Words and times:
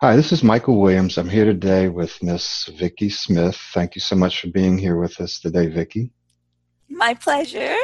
Hi, 0.00 0.14
this 0.14 0.30
is 0.30 0.44
Michael 0.44 0.80
Williams. 0.80 1.18
I'm 1.18 1.28
here 1.28 1.44
today 1.44 1.88
with 1.88 2.22
Miss 2.22 2.66
Vicki 2.78 3.10
Smith. 3.10 3.56
Thank 3.74 3.96
you 3.96 4.00
so 4.00 4.14
much 4.14 4.40
for 4.40 4.46
being 4.46 4.78
here 4.78 4.96
with 4.96 5.20
us 5.20 5.40
today, 5.40 5.66
Vicki. 5.66 6.12
My 6.88 7.14
pleasure. 7.14 7.74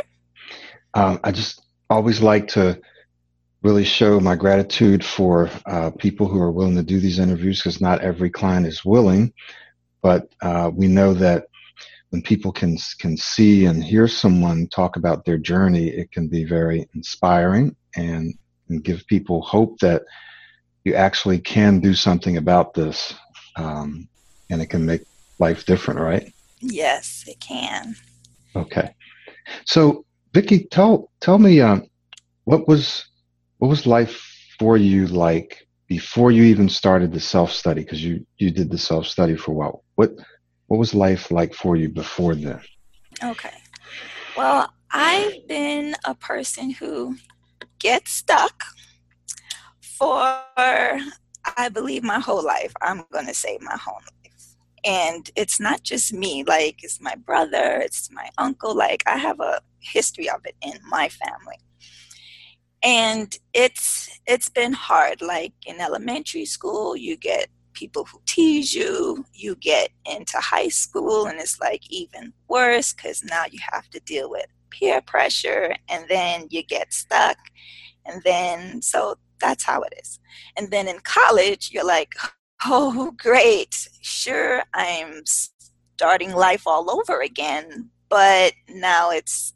Um, 0.95 1.19
I 1.25 1.33
just 1.33 1.63
always 1.91 2.21
like 2.21 2.47
to 2.49 2.81
really 3.65 3.83
show 3.83 4.21
my 4.21 4.37
gratitude 4.37 5.05
for 5.05 5.51
uh, 5.67 5.91
people 5.91 6.29
who 6.29 6.39
are 6.39 6.53
willing 6.53 6.77
to 6.77 6.85
do 6.85 7.01
these 7.01 7.19
interviews 7.19 7.59
because 7.59 7.81
not 7.81 8.01
every 8.01 8.31
client 8.31 8.69
is 8.69 8.85
willing, 8.85 9.33
but 10.01 10.29
uh, 10.41 10.71
we 10.73 10.87
know 10.87 11.15
that 11.15 11.47
when 12.11 12.23
people 12.23 12.53
can 12.53 12.79
can 13.01 13.17
see 13.17 13.65
and 13.65 13.83
hear 13.83 14.07
someone 14.07 14.69
talk 14.69 14.95
about 14.95 15.25
their 15.25 15.39
journey, 15.39 15.89
it 15.89 16.13
can 16.13 16.29
be 16.29 16.45
very 16.45 16.89
inspiring 16.95 17.75
and, 17.97 18.39
and 18.69 18.85
give 18.85 19.05
people 19.09 19.43
hope 19.43 19.81
that 19.81 20.03
you 20.85 20.95
actually 20.95 21.39
can 21.39 21.81
do 21.81 21.95
something 21.95 22.37
about 22.37 22.75
this, 22.75 23.15
um, 23.57 24.09
and 24.51 24.61
it 24.61 24.67
can 24.67 24.85
make 24.85 25.03
life 25.39 25.65
different, 25.67 26.01
right? 26.01 26.33
Yes, 26.61 27.25
it 27.27 27.41
can. 27.41 27.97
Okay, 28.55 28.95
so 29.65 30.05
Vicki, 30.33 30.65
tell 30.71 31.11
tell 31.21 31.39
me, 31.39 31.61
um, 31.61 31.87
what 32.45 32.69
was 32.69 33.07
what 33.59 33.69
was 33.69 33.87
life 33.87 34.21
for 34.59 34.77
you 34.77 35.07
like 35.07 35.67
before 35.89 36.31
you 36.31 36.45
even 36.45 36.69
started 36.69 37.13
the 37.13 37.21
self 37.21 37.53
study? 37.53 37.83
Because 37.83 38.05
you 38.05 38.27
you 38.39 38.51
did 38.51 38.71
the 38.71 38.79
self 38.79 39.07
study 39.07 39.37
for 39.37 39.53
a 39.53 39.55
while. 39.55 39.85
What 39.95 40.13
what 40.67 40.79
was 40.79 40.95
life 40.95 41.31
like 41.31 41.55
for 41.55 41.77
you 41.77 41.89
before 41.89 42.35
then? 42.35 42.61
Okay. 43.23 43.55
Well, 44.37 44.73
I've 44.91 45.47
been 45.47 45.95
a 46.05 46.15
person 46.15 46.71
who 46.71 47.17
gets 47.79 48.13
stuck 48.13 48.65
for, 49.99 50.15
I 50.57 51.69
believe, 51.73 52.03
my 52.03 52.19
whole 52.19 52.45
life. 52.45 52.73
I'm 52.83 53.05
going 53.13 53.27
to 53.27 53.35
say 53.35 53.59
my 53.61 53.77
whole 53.77 53.95
life. 53.95 54.57
And 54.85 55.31
it's 55.35 55.59
not 55.61 55.83
just 55.83 56.13
me, 56.13 56.45
like, 56.45 56.85
it's 56.85 57.01
my 57.01 57.15
brother, 57.15 57.81
it's 57.83 58.11
my 58.13 58.29
uncle. 58.37 58.75
Like, 58.75 59.03
I 59.07 59.17
have 59.17 59.41
a 59.41 59.61
history 59.81 60.29
of 60.29 60.41
it 60.45 60.57
in 60.63 60.79
my 60.89 61.09
family. 61.09 61.57
And 62.83 63.35
it's 63.55 64.11
it's 64.27 64.51
been 64.51 64.75
hard. 64.75 65.23
Like 65.23 65.55
in 65.67 65.81
elementary 65.81 66.45
school, 66.45 66.95
you 66.95 67.17
get 67.17 67.49
people 67.73 68.05
who 68.05 68.21
tease 68.27 68.75
you. 68.75 69.25
You 69.33 69.57
get 69.57 69.89
into 70.05 70.37
high 70.37 70.69
school, 70.69 71.27
and 71.27 71.41
it's 71.41 71.59
like 71.61 71.81
even 71.89 72.35
worse 72.47 72.93
because 72.93 73.25
now 73.25 73.45
you 73.51 73.59
have 73.73 73.89
to 73.91 74.01
deal 74.01 74.29
with 74.29 74.47
peer 74.69 75.01
pressure, 75.01 75.75
and 75.89 76.05
then 76.11 76.47
you 76.51 76.63
get 76.63 76.93
stuck. 76.93 77.39
And 78.05 78.23
then, 78.23 78.83
so 78.83 79.17
that's 79.45 79.65
how 79.65 79.83
it 79.83 79.93
is. 80.01 80.19
And 80.57 80.71
then 80.71 80.89
in 80.89 80.99
college, 81.01 81.71
you're 81.71 81.87
like, 81.87 82.15
oh, 82.65 83.13
great. 83.17 83.89
Sure, 84.01 84.63
I'm 84.73 85.23
starting 85.27 86.33
life 86.33 86.63
all 86.67 86.91
over 86.91 87.21
again, 87.21 87.91
but 88.09 88.55
now 88.69 89.11
it's 89.11 89.53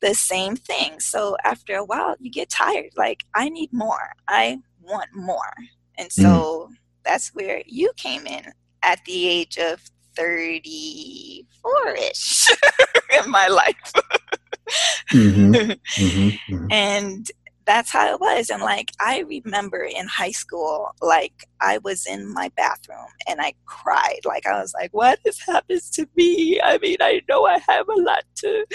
the 0.00 0.14
same 0.14 0.54
thing. 0.54 1.00
So 1.00 1.36
after 1.44 1.74
a 1.74 1.84
while, 1.84 2.14
you 2.20 2.30
get 2.30 2.50
tired. 2.50 2.92
Like, 2.96 3.24
I 3.34 3.48
need 3.48 3.72
more. 3.72 4.14
I 4.28 4.60
want 4.80 5.10
more. 5.14 5.52
And 5.98 6.10
so 6.10 6.68
mm. 6.70 6.74
that's 7.04 7.34
where 7.34 7.62
you 7.66 7.90
came 7.96 8.26
in 8.26 8.44
at 8.82 9.04
the 9.04 9.28
age 9.28 9.58
of 9.58 9.82
34 10.16 11.88
ish 12.10 12.46
in 13.24 13.30
my 13.30 13.48
life. 13.48 13.92
mm-hmm. 15.12 15.54
Mm-hmm. 16.00 16.54
Mm-hmm. 16.54 16.66
And 16.70 17.30
that's 17.70 17.92
how 17.92 18.12
it 18.12 18.20
was. 18.20 18.50
And 18.50 18.62
like, 18.62 18.90
I 19.00 19.20
remember 19.20 19.84
in 19.84 20.08
high 20.08 20.32
school, 20.32 20.90
like, 21.00 21.46
I 21.60 21.78
was 21.78 22.04
in 22.04 22.34
my 22.34 22.50
bathroom 22.56 23.06
and 23.28 23.40
I 23.40 23.54
cried. 23.64 24.20
Like, 24.24 24.44
I 24.44 24.60
was 24.60 24.74
like, 24.74 24.92
what 24.92 25.20
has 25.24 25.38
happened 25.38 25.82
to 25.92 26.08
me? 26.16 26.60
I 26.60 26.78
mean, 26.78 26.96
I 27.00 27.22
know 27.28 27.46
I 27.46 27.58
have 27.68 27.88
a 27.88 27.94
lot 27.94 28.24
to, 28.38 28.66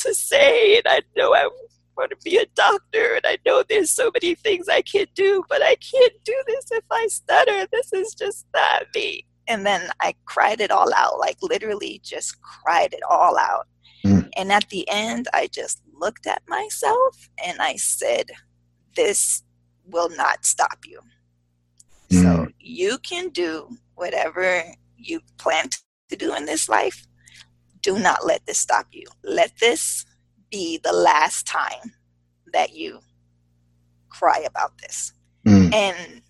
to 0.00 0.14
say, 0.14 0.76
and 0.76 0.86
I 0.86 1.00
know 1.16 1.34
I 1.34 1.48
want 1.96 2.10
to 2.10 2.16
be 2.22 2.36
a 2.36 2.44
doctor, 2.54 3.14
and 3.14 3.24
I 3.24 3.38
know 3.46 3.62
there's 3.62 3.90
so 3.90 4.10
many 4.12 4.34
things 4.34 4.68
I 4.68 4.82
can 4.82 5.06
do, 5.14 5.44
but 5.48 5.62
I 5.62 5.76
can't 5.76 6.12
do 6.24 6.42
this 6.46 6.66
if 6.72 6.84
I 6.90 7.06
stutter. 7.08 7.66
This 7.72 7.90
is 7.94 8.14
just 8.14 8.46
not 8.54 8.84
me. 8.94 9.24
And 9.48 9.64
then 9.64 9.88
I 10.00 10.14
cried 10.26 10.60
it 10.60 10.70
all 10.70 10.92
out, 10.94 11.18
like, 11.18 11.38
literally 11.40 12.02
just 12.04 12.36
cried 12.42 12.92
it 12.92 13.02
all 13.08 13.38
out. 13.38 13.66
Mm. 14.04 14.28
And 14.36 14.52
at 14.52 14.68
the 14.68 14.86
end, 14.90 15.28
I 15.32 15.46
just 15.46 15.80
looked 16.02 16.26
at 16.26 16.42
myself 16.48 17.30
and 17.42 17.62
I 17.62 17.76
said, 17.76 18.32
This 18.96 19.42
will 19.86 20.10
not 20.10 20.44
stop 20.44 20.80
you. 20.84 21.00
Mm. 22.10 22.22
So 22.22 22.48
you 22.58 22.98
can 22.98 23.30
do 23.30 23.78
whatever 23.94 24.64
you 24.96 25.20
plan 25.38 25.70
to 26.10 26.16
do 26.16 26.34
in 26.34 26.44
this 26.44 26.68
life. 26.68 27.06
Do 27.80 27.98
not 27.98 28.26
let 28.26 28.44
this 28.46 28.58
stop 28.58 28.86
you. 28.92 29.06
Let 29.22 29.52
this 29.58 30.04
be 30.50 30.78
the 30.82 30.92
last 30.92 31.46
time 31.46 31.94
that 32.52 32.74
you 32.74 33.00
cry 34.10 34.44
about 34.44 34.78
this. 34.78 35.12
Mm. 35.46 35.72
And 35.74 36.22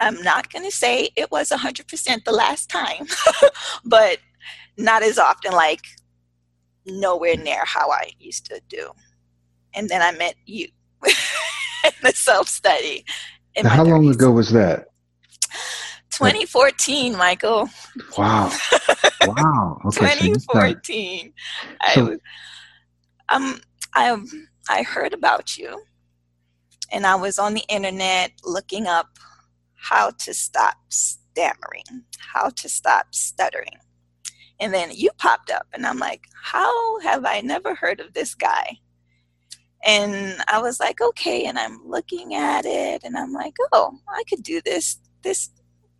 I'm 0.00 0.22
not 0.22 0.52
going 0.52 0.64
to 0.64 0.70
say 0.70 1.10
it 1.16 1.30
was 1.30 1.50
100% 1.50 2.24
the 2.24 2.32
last 2.32 2.68
time, 2.68 3.06
but 3.84 4.18
not 4.76 5.02
as 5.02 5.18
often 5.18 5.52
like 5.52 5.82
nowhere 6.86 7.36
near 7.36 7.64
how 7.64 7.90
I 7.90 8.10
used 8.18 8.46
to 8.46 8.60
do. 8.68 8.90
And 9.74 9.88
then 9.88 10.02
I 10.02 10.12
met 10.12 10.34
you 10.44 10.68
in 11.04 11.92
the 12.02 12.12
self 12.12 12.48
study. 12.48 13.04
How 13.56 13.84
30s. 13.84 13.90
long 13.90 14.08
ago 14.10 14.30
was 14.30 14.50
that? 14.52 14.88
2014, 16.10 17.16
Michael. 17.16 17.68
Wow. 18.16 18.52
Wow. 19.24 19.80
Okay, 19.86 19.98
2014. 19.98 21.32
So 21.94 22.16
I, 23.28 23.34
um, 23.34 23.60
I, 23.94 24.16
I 24.68 24.82
heard 24.82 25.14
about 25.14 25.58
you 25.58 25.82
and 26.92 27.06
I 27.06 27.16
was 27.16 27.38
on 27.38 27.54
the 27.54 27.64
internet 27.68 28.32
looking 28.44 28.86
up 28.86 29.08
how 29.74 30.10
to 30.10 30.34
stop 30.34 30.76
stammering, 30.88 32.04
how 32.18 32.50
to 32.50 32.68
stop 32.68 33.14
stuttering. 33.14 33.78
And 34.60 34.72
then 34.72 34.90
you 34.92 35.10
popped 35.18 35.50
up, 35.50 35.66
and 35.72 35.86
I'm 35.86 35.98
like, 35.98 36.22
how 36.42 37.00
have 37.00 37.24
I 37.26 37.40
never 37.40 37.74
heard 37.74 38.00
of 38.00 38.14
this 38.14 38.34
guy? 38.34 38.78
And 39.84 40.42
I 40.48 40.60
was 40.60 40.80
like, 40.80 41.00
okay. 41.00 41.44
And 41.44 41.58
I'm 41.58 41.78
looking 41.84 42.34
at 42.34 42.64
it, 42.64 43.02
and 43.04 43.16
I'm 43.16 43.32
like, 43.32 43.54
oh, 43.72 43.98
I 44.08 44.22
could 44.28 44.42
do 44.42 44.60
this. 44.64 44.98
This 45.22 45.50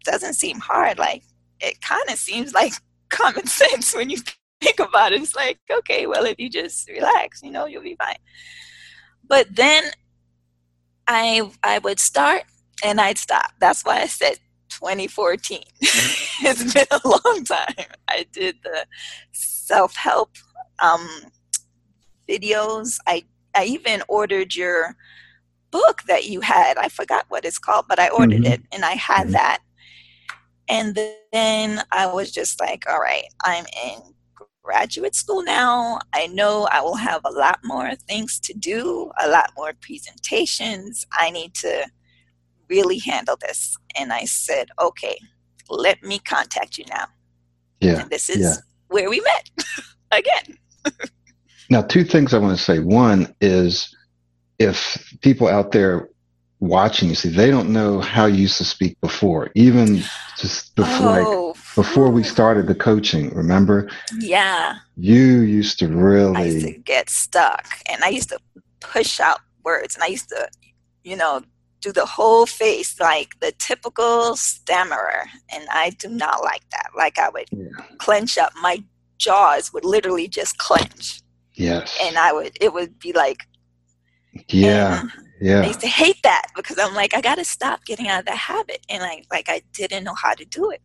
doesn't 0.05 0.34
seem 0.34 0.59
hard. 0.59 0.99
Like, 0.99 1.22
it 1.61 1.81
kind 1.81 2.09
of 2.09 2.16
seems 2.16 2.55
like 2.55 2.72
common 3.11 3.47
sense 3.47 3.95
when 3.95 4.11
you 4.11 4.19
think 4.61 4.81
about 4.81 5.12
it. 5.12 5.22
It's 5.22 5.37
like, 5.37 5.59
okay, 5.71 6.06
well, 6.06 6.25
if 6.25 6.39
you 6.39 6.49
just 6.49 6.89
relax, 6.89 7.43
you 7.43 7.50
know, 7.50 7.66
you'll 7.66 7.83
be 7.83 7.97
fine. 7.97 8.16
But 9.28 9.55
then 9.55 9.84
I 11.09 11.50
I 11.62 11.78
would 11.78 12.00
start 12.00 12.45
and 12.84 13.00
I'd 13.00 13.19
stop. 13.19 13.53
That's 13.61 13.84
why 13.84 14.00
I 14.00 14.06
said 14.06 14.39
2014. 14.79 15.63
Mm-hmm. 16.37 16.47
it's 16.49 16.75
been 16.75 16.87
a 16.91 17.09
long 17.09 17.45
time. 17.45 17.87
I 18.09 18.27
did 18.31 18.57
the 18.63 18.85
self 19.33 19.97
help 19.97 20.33
um, 20.81 21.09
videos. 22.29 22.99
I 23.07 23.25
I 23.55 23.65
even 23.65 24.03
ordered 24.07 24.55
your 24.55 24.95
book 25.71 26.03
that 26.09 26.27
you 26.27 26.43
had. 26.43 26.77
I 26.77 26.91
forgot 26.91 27.25
what 27.29 27.47
it's 27.47 27.59
called, 27.59 27.87
but 27.89 27.99
I 27.99 28.09
ordered 28.11 28.43
mm-hmm. 28.43 28.53
it 28.53 28.63
and 28.71 28.85
I 28.85 28.93
had 28.93 29.23
mm-hmm. 29.23 29.33
that. 29.33 29.63
And 30.69 30.99
then 31.33 31.83
I 31.91 32.07
was 32.07 32.33
just 32.33 32.61
like, 32.61 32.85
all 32.87 33.01
right, 33.01 33.25
I'm 33.45 33.65
in 33.85 34.01
graduate 34.63 35.15
school 35.15 35.43
now. 35.43 36.01
I 36.13 36.27
know 36.27 36.69
I 36.71 36.81
will 36.83 36.97
have 36.97 37.23
a 37.25 37.31
lot 37.31 37.61
more 37.65 37.95
things 37.95 38.41
to 38.41 38.53
do, 38.53 39.11
a 39.23 39.29
lot 39.29 39.53
more 39.57 39.73
presentations. 39.81 41.07
I 41.13 41.31
need 41.31 41.55
to 41.55 41.87
really 42.69 42.99
handle 42.99 43.37
this? 43.41 43.77
And 43.99 44.12
I 44.12 44.25
said, 44.25 44.68
okay, 44.80 45.18
let 45.68 46.03
me 46.03 46.18
contact 46.18 46.78
you 46.78 46.84
now. 46.89 47.07
Yeah. 47.80 48.01
And 48.01 48.10
this 48.10 48.28
is 48.30 48.41
yeah. 48.41 48.54
where 48.89 49.10
we 49.10 49.21
met 49.21 49.51
again. 50.13 50.59
now, 51.71 51.83
two 51.83 52.04
things 52.04 52.33
I 52.34 52.39
want 52.39 52.57
to 52.57 52.63
say. 52.63 52.78
One 52.78 53.34
is 53.41 53.95
if 54.59 55.15
people 55.21 55.48
out 55.48 55.72
there 55.72 56.09
watching 56.60 57.10
you 57.10 57.15
see 57.15 57.28
they 57.28 57.51
don't 57.51 57.71
know 57.71 58.01
how 58.01 58.24
you 58.24 58.36
used 58.39 58.57
to 58.57 58.65
speak 58.65 58.98
before 59.03 59.51
even 59.54 60.03
just 60.39 60.74
before 60.74 61.21
oh. 61.21 61.47
like 61.48 61.57
before 61.74 62.10
we 62.10 62.22
oh. 62.22 62.24
started 62.24 62.66
the 62.66 62.74
coaching 62.74 63.28
remember 63.34 63.91
yeah 64.21 64.77
you 64.97 65.41
used 65.41 65.78
to 65.78 65.86
really 65.86 66.34
I 66.34 66.45
used 66.45 66.66
to 66.66 66.72
get 66.72 67.10
stuck 67.10 67.66
and 67.91 68.03
i 68.03 68.09
used 68.09 68.30
to 68.30 68.39
push 68.80 69.21
out 69.21 69.41
words 69.65 69.95
and 69.95 70.03
i 70.03 70.07
used 70.07 70.30
to 70.30 70.48
you 71.04 71.16
know 71.16 71.42
do 71.86 71.92
the 71.92 72.06
whole 72.06 72.47
face 72.47 72.98
like 72.98 73.38
the 73.41 73.53
typical 73.59 74.34
stammerer 74.34 75.22
and 75.53 75.65
i 75.71 75.91
do 75.98 76.09
not 76.09 76.42
like 76.42 76.68
that 76.71 76.91
like 76.97 77.16
i 77.18 77.28
would 77.28 77.48
yeah. 77.53 77.68
clench 77.98 78.36
up 78.36 78.53
my 78.60 78.83
jaws 79.18 79.72
would 79.72 79.84
literally 79.84 80.27
just 80.27 80.59
clench 80.59 81.22
yes 81.54 81.97
and 82.03 82.18
i 82.18 82.33
would 82.33 82.56
it 82.60 82.72
would 82.72 82.98
be 82.98 83.12
like 83.12 83.47
yeah 84.48 85.04
Yeah. 85.38 85.60
I 85.60 85.66
used 85.66 85.80
to 85.80 85.86
hate 85.86 86.22
that 86.22 86.47
because 86.56 86.78
I'm 86.78 86.94
like, 86.94 87.15
I 87.15 87.21
got 87.21 87.34
to 87.34 87.44
stop 87.44 87.84
getting 87.84 88.09
out 88.09 88.21
of 88.21 88.24
that 88.24 88.38
habit. 88.38 88.80
And 88.88 89.03
I, 89.03 89.22
like, 89.30 89.50
I 89.50 89.60
didn't 89.74 90.04
know 90.04 90.15
how 90.15 90.33
to 90.33 90.47
do 90.47 90.71
it. 90.71 90.80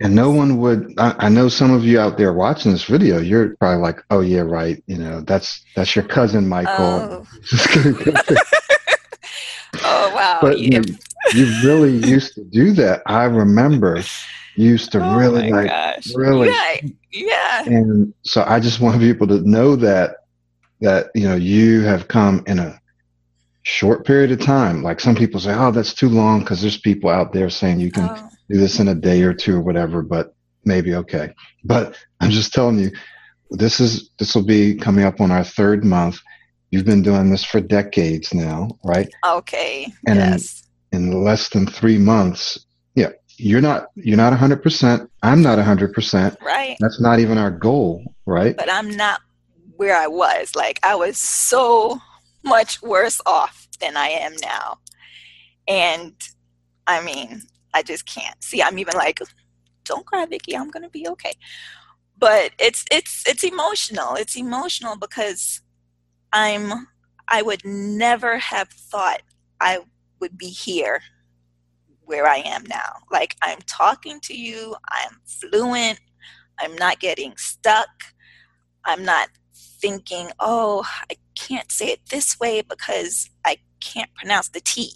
And 0.00 0.14
no 0.14 0.30
one 0.30 0.58
would. 0.58 0.92
I, 0.98 1.14
I, 1.18 1.28
know 1.28 1.48
some 1.48 1.72
of 1.72 1.84
you 1.84 2.00
out 2.00 2.18
there 2.18 2.32
watching 2.32 2.72
this 2.72 2.84
video. 2.84 3.20
You're 3.20 3.54
probably 3.56 3.80
like, 3.80 4.00
"Oh 4.10 4.20
yeah, 4.20 4.40
right. 4.40 4.82
You 4.88 4.98
know, 4.98 5.20
that's 5.20 5.64
that's 5.76 5.94
your 5.94 6.04
cousin 6.04 6.48
Michael." 6.48 6.74
Oh, 6.74 7.26
oh 9.82 10.14
wow! 10.14 10.38
But 10.40 10.58
you, 10.58 10.82
you, 11.32 11.46
really 11.64 11.96
used 12.08 12.34
to 12.34 12.44
do 12.44 12.72
that. 12.74 13.02
I 13.06 13.24
remember 13.24 14.02
you 14.56 14.70
used 14.70 14.92
to 14.92 15.04
oh 15.04 15.16
really 15.16 15.50
like 15.50 15.68
gosh. 15.68 16.14
really 16.14 16.48
yeah, 16.48 16.80
yeah. 17.10 17.64
And 17.64 18.12
so 18.22 18.44
I 18.46 18.60
just 18.60 18.80
want 18.80 19.00
people 19.00 19.26
to 19.28 19.40
know 19.48 19.76
that 19.76 20.16
that 20.80 21.10
you 21.14 21.26
know 21.26 21.36
you 21.36 21.82
have 21.82 22.08
come 22.08 22.42
in 22.46 22.58
a 22.58 22.80
short 23.62 24.06
period 24.06 24.30
of 24.30 24.40
time. 24.40 24.82
Like 24.82 25.00
some 25.00 25.14
people 25.14 25.40
say, 25.40 25.54
"Oh, 25.54 25.70
that's 25.70 25.94
too 25.94 26.08
long," 26.08 26.40
because 26.40 26.60
there's 26.60 26.78
people 26.78 27.10
out 27.10 27.32
there 27.32 27.50
saying 27.50 27.80
you 27.80 27.90
can 27.90 28.08
oh. 28.08 28.28
do 28.48 28.58
this 28.58 28.78
in 28.78 28.88
a 28.88 28.94
day 28.94 29.22
or 29.22 29.34
two 29.34 29.56
or 29.56 29.62
whatever. 29.62 30.02
But 30.02 30.34
maybe 30.64 30.94
okay. 30.94 31.34
But 31.64 31.96
I'm 32.20 32.30
just 32.30 32.52
telling 32.52 32.78
you, 32.78 32.90
this 33.50 33.80
is 33.80 34.10
this 34.18 34.34
will 34.34 34.44
be 34.44 34.76
coming 34.76 35.04
up 35.04 35.20
on 35.20 35.30
our 35.30 35.44
third 35.44 35.84
month. 35.84 36.18
You've 36.74 36.84
been 36.84 37.02
doing 37.02 37.30
this 37.30 37.44
for 37.44 37.60
decades 37.60 38.34
now, 38.34 38.68
right? 38.82 39.08
Okay. 39.24 39.92
And 40.08 40.18
yes. 40.18 40.64
in, 40.90 41.12
in 41.12 41.22
less 41.22 41.48
than 41.50 41.68
three 41.68 41.98
months, 41.98 42.66
yeah, 42.96 43.10
you're 43.36 43.60
not 43.60 43.90
you're 43.94 44.16
not 44.16 44.30
100. 44.30 44.60
percent 44.60 45.08
I'm 45.22 45.40
not 45.40 45.56
100. 45.56 45.92
percent 45.92 46.36
Right. 46.44 46.76
That's 46.80 47.00
not 47.00 47.20
even 47.20 47.38
our 47.38 47.52
goal, 47.52 48.02
right? 48.26 48.56
But 48.56 48.68
I'm 48.68 48.90
not 48.90 49.20
where 49.76 49.96
I 49.96 50.08
was. 50.08 50.56
Like 50.56 50.80
I 50.82 50.96
was 50.96 51.16
so 51.16 52.00
much 52.42 52.82
worse 52.82 53.20
off 53.24 53.68
than 53.80 53.96
I 53.96 54.08
am 54.08 54.34
now. 54.42 54.78
And 55.68 56.12
I 56.88 57.04
mean, 57.04 57.42
I 57.72 57.84
just 57.84 58.04
can't. 58.04 58.42
See, 58.42 58.60
I'm 58.60 58.80
even 58.80 58.94
like, 58.94 59.20
don't 59.84 60.04
cry, 60.06 60.26
Vicki. 60.26 60.56
I'm 60.56 60.70
gonna 60.70 60.90
be 60.90 61.06
okay. 61.06 61.34
But 62.18 62.50
it's 62.58 62.84
it's 62.90 63.22
it's 63.28 63.44
emotional. 63.44 64.16
It's 64.16 64.34
emotional 64.34 64.96
because 64.96 65.60
I'm 66.34 66.88
I 67.28 67.40
would 67.40 67.64
never 67.64 68.36
have 68.36 68.68
thought 68.68 69.22
I 69.60 69.78
would 70.20 70.36
be 70.36 70.48
here 70.48 71.00
where 72.04 72.26
I 72.26 72.38
am 72.38 72.64
now. 72.64 72.96
Like 73.10 73.36
I'm 73.40 73.60
talking 73.66 74.20
to 74.24 74.36
you, 74.36 74.76
I'm 74.90 75.16
fluent, 75.24 76.00
I'm 76.58 76.74
not 76.74 77.00
getting 77.00 77.34
stuck, 77.36 77.88
I'm 78.84 79.04
not 79.04 79.28
thinking, 79.54 80.30
oh, 80.40 80.86
I 81.10 81.16
can't 81.34 81.72
say 81.72 81.86
it 81.86 82.00
this 82.10 82.38
way 82.38 82.62
because 82.62 83.30
I 83.44 83.58
can't 83.80 84.12
pronounce 84.14 84.48
the 84.48 84.60
T. 84.60 84.92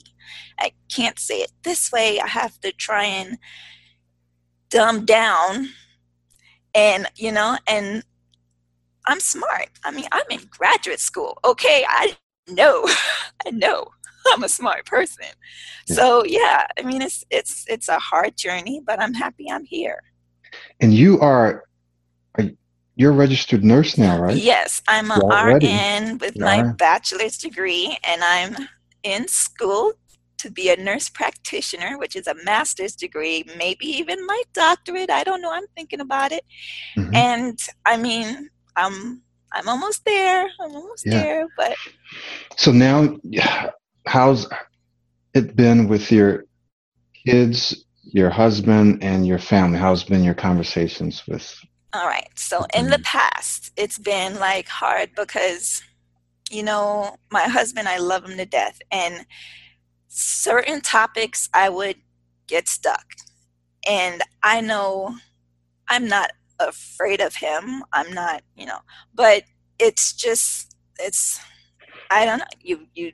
I 0.58 0.72
can't 0.94 1.18
say 1.18 1.36
it 1.36 1.52
this 1.62 1.90
way. 1.92 2.20
I 2.20 2.26
have 2.26 2.60
to 2.60 2.72
try 2.72 3.04
and 3.04 3.38
dumb 4.70 5.04
down. 5.04 5.70
And, 6.74 7.06
you 7.16 7.32
know, 7.32 7.58
and 7.66 8.02
I'm 9.08 9.20
smart. 9.20 9.70
I 9.84 9.90
mean, 9.90 10.06
I'm 10.12 10.26
in 10.30 10.40
graduate 10.50 11.00
school. 11.00 11.38
Okay, 11.44 11.84
I 11.88 12.16
know. 12.48 12.84
I 13.46 13.50
know 13.50 13.88
I'm 14.32 14.44
a 14.44 14.48
smart 14.48 14.84
person. 14.84 15.26
So, 15.86 16.24
yeah, 16.24 16.66
I 16.78 16.82
mean, 16.82 17.02
it's 17.02 17.24
it's 17.30 17.64
it's 17.68 17.88
a 17.88 17.98
hard 17.98 18.36
journey, 18.36 18.80
but 18.84 19.00
I'm 19.00 19.14
happy 19.14 19.50
I'm 19.50 19.64
here. 19.64 20.00
And 20.80 20.94
you 20.94 21.18
are 21.20 21.64
you're 22.98 23.12
a 23.12 23.14
registered 23.14 23.62
nurse 23.62 23.96
now, 23.96 24.20
right? 24.20 24.36
Yes, 24.36 24.82
I'm 24.88 25.12
an 25.12 25.20
RN 25.20 26.18
with 26.18 26.36
my 26.36 26.64
bachelor's 26.64 27.38
degree, 27.38 27.96
and 28.02 28.22
I'm 28.24 28.56
in 29.04 29.28
school 29.28 29.92
to 30.38 30.50
be 30.50 30.68
a 30.70 30.76
nurse 30.76 31.08
practitioner, 31.08 31.96
which 31.96 32.16
is 32.16 32.26
a 32.26 32.34
master's 32.44 32.96
degree, 32.96 33.44
maybe 33.56 33.86
even 33.86 34.26
my 34.26 34.42
doctorate. 34.52 35.10
I 35.10 35.22
don't 35.22 35.40
know. 35.40 35.52
I'm 35.52 35.66
thinking 35.76 36.00
about 36.00 36.32
it. 36.32 36.44
Mm-hmm. 36.96 37.14
And 37.14 37.58
I 37.86 37.96
mean, 37.96 38.50
I'm 38.78 39.22
I'm 39.52 39.68
almost 39.68 40.04
there. 40.04 40.48
I'm 40.60 40.74
almost 40.74 41.04
yeah. 41.06 41.22
there. 41.22 41.46
But 41.56 41.76
so 42.56 42.72
now, 42.72 43.18
how's 44.06 44.46
it 45.34 45.56
been 45.56 45.88
with 45.88 46.12
your 46.12 46.44
kids, 47.26 47.84
your 48.02 48.30
husband, 48.30 49.02
and 49.02 49.26
your 49.26 49.38
family? 49.38 49.78
How's 49.78 50.04
been 50.04 50.24
your 50.24 50.34
conversations 50.34 51.26
with 51.26 51.58
all 51.94 52.06
right. 52.06 52.28
So 52.34 52.66
in 52.74 52.90
the 52.90 52.98
past, 52.98 53.72
it's 53.76 53.98
been 53.98 54.38
like 54.38 54.68
hard 54.68 55.10
because, 55.16 55.82
you 56.50 56.62
know, 56.62 57.16
my 57.30 57.44
husband, 57.44 57.88
I 57.88 57.96
love 57.98 58.26
him 58.26 58.36
to 58.36 58.44
death. 58.44 58.78
And 58.90 59.24
certain 60.08 60.82
topics 60.82 61.48
I 61.54 61.70
would 61.70 61.96
get 62.46 62.68
stuck. 62.68 63.06
And 63.88 64.22
I 64.42 64.60
know 64.60 65.16
I'm 65.88 66.08
not 66.08 66.32
afraid 66.60 67.20
of 67.20 67.36
him. 67.36 67.82
I'm 67.92 68.12
not, 68.12 68.42
you 68.56 68.66
know, 68.66 68.78
but 69.14 69.44
it's 69.78 70.12
just, 70.12 70.74
it's, 70.98 71.40
I 72.10 72.24
don't 72.24 72.38
know. 72.38 72.44
You, 72.60 72.86
you 72.94 73.12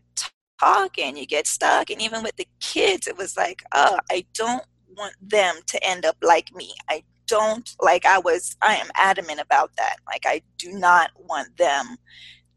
talk 0.58 0.98
and 0.98 1.18
you 1.18 1.26
get 1.26 1.46
stuck. 1.46 1.90
And 1.90 2.00
even 2.00 2.22
with 2.22 2.36
the 2.36 2.48
kids, 2.60 3.06
it 3.06 3.16
was 3.16 3.36
like, 3.36 3.62
oh, 3.74 3.98
I 4.10 4.24
don't 4.34 4.64
want 4.96 5.14
them 5.20 5.56
to 5.66 5.84
end 5.84 6.04
up 6.04 6.16
like 6.22 6.54
me. 6.54 6.74
I 6.88 7.04
don't 7.26 7.74
like 7.80 8.04
I 8.04 8.18
was 8.18 8.56
I 8.62 8.76
am 8.76 8.88
adamant 8.96 9.40
about 9.40 9.72
that. 9.76 9.96
Like 10.06 10.24
I 10.26 10.42
do 10.58 10.72
not 10.72 11.10
want 11.16 11.56
them 11.56 11.96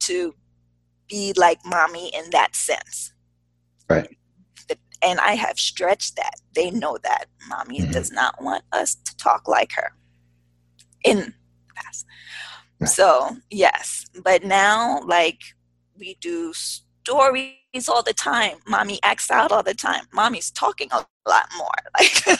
to 0.02 0.34
be 1.08 1.34
like 1.36 1.60
mommy 1.66 2.14
in 2.14 2.30
that 2.32 2.56
sense. 2.56 3.14
Right. 3.90 4.10
And 5.02 5.20
I 5.20 5.34
have 5.34 5.60
stretched 5.60 6.16
that. 6.16 6.36
They 6.56 6.72
know 6.72 6.98
that 7.04 7.26
mommy 7.48 7.82
mm-hmm. 7.82 7.92
does 7.92 8.12
not 8.12 8.42
want 8.42 8.64
us 8.72 8.96
to 8.96 9.16
talk 9.18 9.48
like 9.48 9.72
her 9.74 9.92
in 11.10 11.18
the 11.18 11.74
past. 11.76 12.06
Right. 12.80 12.90
So, 12.90 13.38
yes, 13.50 14.06
but 14.24 14.44
now 14.44 15.02
like 15.06 15.42
we 15.98 16.16
do 16.22 16.54
stories 16.54 17.88
all 17.88 18.04
the 18.04 18.14
time. 18.14 18.58
Mommy 18.68 19.00
acts 19.04 19.32
out 19.32 19.52
all 19.52 19.64
the 19.64 19.74
time. 19.74 20.06
Mommy's 20.14 20.52
talking 20.52 20.90
a 20.92 21.06
lot 21.28 21.50
more. 21.58 21.72
Like 22.00 22.40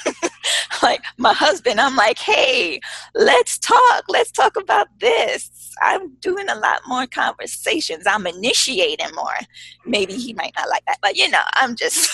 like 0.84 1.02
my 1.18 1.34
husband, 1.34 1.80
I'm 1.80 1.96
like, 1.96 2.20
hey, 2.20 2.80
let's 3.16 3.58
talk. 3.58 4.04
Let's 4.08 4.32
talk 4.32 4.56
about 4.56 4.88
this. 5.00 5.74
I'm 5.82 6.16
doing 6.16 6.50
a 6.50 6.56
lot 6.56 6.82
more 6.88 7.08
conversations. 7.08 8.06
I'm 8.08 8.28
initiating 8.28 9.14
more. 9.16 9.38
Maybe 9.86 10.14
he 10.14 10.34
might 10.34 10.54
not 10.56 10.70
like 10.70 10.86
that, 10.86 11.00
but 11.02 11.16
you 11.16 11.30
know, 11.30 11.42
I'm 11.54 11.76
just 11.76 12.10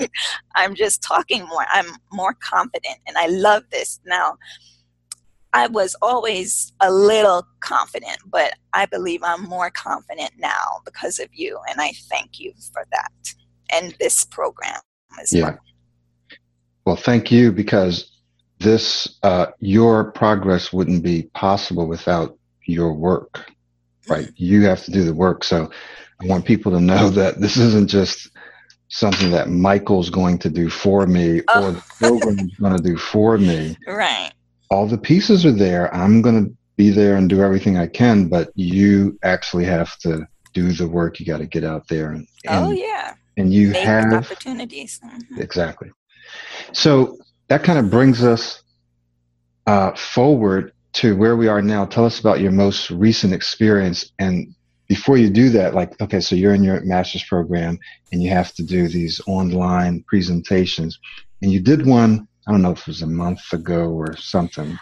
I'm 0.54 0.74
just 0.74 1.02
talking 1.02 1.46
more. 1.46 1.66
I'm 1.72 1.86
more 2.12 2.34
confident 2.34 2.98
and 3.06 3.16
I 3.16 3.26
love 3.26 3.64
this. 3.70 4.00
Now, 4.06 4.36
I 5.54 5.68
was 5.68 5.94
always 6.02 6.72
a 6.80 6.92
little 6.92 7.46
confident, 7.60 8.18
but 8.26 8.54
I 8.72 8.86
believe 8.86 9.22
I'm 9.22 9.44
more 9.44 9.70
confident 9.70 10.32
now 10.36 10.80
because 10.84 11.20
of 11.20 11.28
you. 11.32 11.58
And 11.70 11.80
I 11.80 11.92
thank 12.10 12.40
you 12.40 12.52
for 12.72 12.84
that 12.90 13.12
and 13.72 13.94
this 14.00 14.24
program 14.24 14.80
as 15.20 15.32
yeah. 15.32 15.42
well. 15.44 15.58
Well, 16.84 16.96
thank 16.96 17.30
you 17.30 17.52
because 17.52 18.10
this, 18.58 19.16
uh, 19.22 19.46
your 19.60 20.10
progress 20.10 20.72
wouldn't 20.72 21.04
be 21.04 21.30
possible 21.34 21.86
without 21.86 22.36
your 22.66 22.92
work, 22.92 23.48
right? 24.08 24.28
You 24.34 24.64
have 24.64 24.82
to 24.84 24.90
do 24.90 25.04
the 25.04 25.14
work. 25.14 25.44
So 25.44 25.70
I 26.20 26.26
want 26.26 26.46
people 26.46 26.72
to 26.72 26.80
know 26.80 27.08
that 27.10 27.40
this 27.40 27.56
isn't 27.56 27.88
just 27.88 28.28
something 28.88 29.30
that 29.30 29.48
Michael's 29.48 30.10
going 30.10 30.38
to 30.38 30.50
do 30.50 30.68
for 30.68 31.06
me 31.06 31.42
oh. 31.46 31.68
or 31.68 31.72
the 31.72 31.84
program's 31.98 32.54
going 32.56 32.76
to 32.76 32.82
do 32.82 32.96
for 32.96 33.38
me. 33.38 33.76
Right 33.86 34.32
all 34.70 34.86
the 34.86 34.98
pieces 34.98 35.44
are 35.46 35.52
there. 35.52 35.94
I'm 35.94 36.22
going 36.22 36.44
to 36.44 36.56
be 36.76 36.90
there 36.90 37.16
and 37.16 37.28
do 37.28 37.42
everything 37.42 37.78
I 37.78 37.86
can, 37.86 38.28
but 38.28 38.50
you 38.54 39.18
actually 39.22 39.64
have 39.64 39.96
to 39.98 40.26
do 40.52 40.72
the 40.72 40.88
work. 40.88 41.20
You 41.20 41.26
got 41.26 41.38
to 41.38 41.46
get 41.46 41.64
out 41.64 41.86
there 41.88 42.10
and, 42.10 42.26
oh, 42.48 42.52
and 42.52 42.66
oh 42.66 42.70
yeah, 42.70 43.14
and 43.36 43.52
you 43.52 43.70
Make 43.70 43.84
have 43.84 44.12
opportunities 44.12 45.00
mm-hmm. 45.04 45.40
exactly. 45.40 45.90
So 46.72 47.18
that 47.48 47.62
kind 47.62 47.78
of 47.78 47.90
brings 47.90 48.24
us 48.24 48.62
uh, 49.66 49.92
forward 49.92 50.72
to 50.94 51.16
where 51.16 51.36
we 51.36 51.48
are 51.48 51.62
now. 51.62 51.84
Tell 51.84 52.04
us 52.04 52.20
about 52.20 52.40
your 52.40 52.52
most 52.52 52.90
recent 52.90 53.32
experience 53.32 54.12
and. 54.18 54.54
Before 54.86 55.16
you 55.16 55.30
do 55.30 55.48
that, 55.48 55.72
like, 55.72 55.98
okay, 56.02 56.20
so 56.20 56.36
you're 56.36 56.52
in 56.52 56.62
your 56.62 56.78
master's 56.82 57.24
program 57.24 57.78
and 58.12 58.22
you 58.22 58.28
have 58.28 58.52
to 58.52 58.62
do 58.62 58.86
these 58.86 59.18
online 59.26 60.04
presentations. 60.06 61.00
And 61.40 61.50
you 61.50 61.58
did 61.58 61.86
one 61.86 62.28
I 62.46 62.52
don't 62.52 62.62
know 62.62 62.72
if 62.72 62.80
it 62.80 62.86
was 62.88 63.02
a 63.02 63.06
month 63.06 63.52
ago 63.52 63.88
or 63.90 64.16
something. 64.16 64.78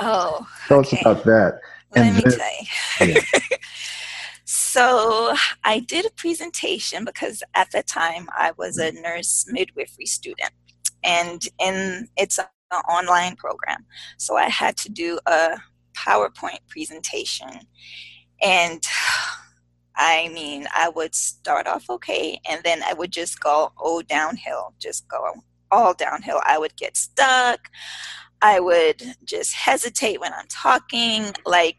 Oh, 0.00 0.46
tell 0.66 0.80
okay. 0.80 0.96
us 0.96 1.00
about 1.02 1.24
that. 1.24 1.60
Let 1.94 2.06
and 2.06 2.16
me 2.16 2.22
then, 2.22 2.38
tell 2.38 3.08
you. 3.08 3.14
Yeah. 3.14 3.56
so 4.44 5.34
I 5.64 5.80
did 5.80 6.04
a 6.04 6.10
presentation 6.10 7.04
because 7.04 7.42
at 7.54 7.70
the 7.70 7.82
time 7.82 8.28
I 8.36 8.52
was 8.58 8.78
a 8.78 8.92
nurse 8.92 9.46
midwifery 9.48 10.06
student, 10.06 10.50
and 11.04 11.42
in 11.60 12.08
it's 12.16 12.38
an 12.38 12.46
online 12.88 13.36
program, 13.36 13.86
so 14.18 14.36
I 14.36 14.48
had 14.48 14.76
to 14.78 14.90
do 14.90 15.20
a 15.26 15.58
PowerPoint 15.96 16.58
presentation, 16.68 17.60
and 18.42 18.82
I 19.98 20.28
mean, 20.34 20.66
I 20.76 20.90
would 20.90 21.14
start 21.14 21.66
off 21.66 21.88
okay, 21.88 22.38
and 22.50 22.60
then 22.64 22.82
I 22.82 22.92
would 22.92 23.12
just 23.12 23.40
go 23.40 23.72
oh 23.80 24.02
downhill, 24.02 24.74
just 24.78 25.08
go 25.08 25.24
all 25.70 25.94
downhill. 25.94 26.40
I 26.44 26.58
would 26.58 26.76
get 26.76 26.96
stuck. 26.96 27.68
I 28.42 28.60
would 28.60 29.02
just 29.24 29.54
hesitate 29.54 30.20
when 30.20 30.32
I'm 30.32 30.46
talking. 30.48 31.32
Like 31.44 31.78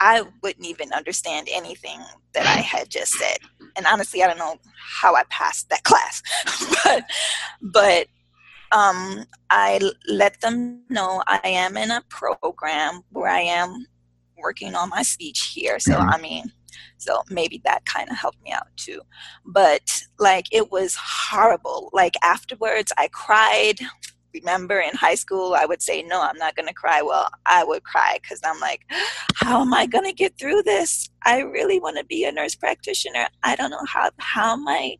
I 0.00 0.24
wouldn't 0.42 0.66
even 0.66 0.92
understand 0.92 1.48
anything 1.50 2.00
that 2.34 2.46
I 2.46 2.60
had 2.60 2.90
just 2.90 3.12
said. 3.12 3.38
And 3.76 3.86
honestly, 3.86 4.22
I 4.22 4.26
don't 4.26 4.38
know 4.38 4.56
how 4.76 5.14
I 5.14 5.22
passed 5.30 5.70
that 5.70 5.82
class, 5.84 6.22
but 6.84 7.04
but 7.62 8.06
um, 8.72 9.24
I 9.50 9.80
let 10.08 10.40
them 10.40 10.82
know 10.88 11.22
I 11.26 11.40
am 11.44 11.76
in 11.76 11.90
a 11.90 12.02
program 12.08 13.02
where 13.10 13.30
I 13.30 13.40
am 13.40 13.86
working 14.36 14.74
on 14.74 14.90
my 14.90 15.02
speech 15.02 15.52
here. 15.54 15.78
So 15.78 15.92
mm-hmm. 15.92 16.10
I 16.10 16.20
mean, 16.20 16.52
so 16.98 17.22
maybe 17.30 17.60
that 17.64 17.84
kind 17.84 18.08
of 18.10 18.16
helped 18.16 18.42
me 18.42 18.52
out 18.52 18.68
too. 18.76 19.00
But 19.44 20.02
like 20.18 20.46
it 20.52 20.70
was 20.70 20.96
horrible. 20.96 21.90
Like 21.92 22.14
afterwards, 22.22 22.92
I 22.96 23.08
cried 23.08 23.78
remember 24.34 24.80
in 24.80 24.94
high 24.94 25.14
school 25.14 25.54
i 25.54 25.64
would 25.64 25.80
say 25.80 26.02
no 26.02 26.20
i'm 26.20 26.36
not 26.38 26.56
going 26.56 26.66
to 26.66 26.74
cry 26.74 27.00
well 27.00 27.28
i 27.46 27.62
would 27.64 27.84
cry 27.84 28.18
because 28.20 28.40
i'm 28.44 28.58
like 28.60 28.80
how 29.36 29.60
am 29.60 29.72
i 29.72 29.86
going 29.86 30.04
to 30.04 30.12
get 30.12 30.36
through 30.38 30.62
this 30.62 31.08
i 31.24 31.38
really 31.40 31.78
want 31.78 31.96
to 31.96 32.04
be 32.04 32.24
a 32.24 32.32
nurse 32.32 32.54
practitioner 32.54 33.26
i 33.42 33.54
don't 33.54 33.70
know 33.70 33.84
how 33.86 34.10
how 34.18 34.52
am 34.52 34.66
i 34.66 34.96